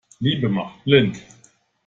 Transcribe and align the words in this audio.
Liebe 0.19 0.49
macht 0.49 0.83
blind. 0.83 1.21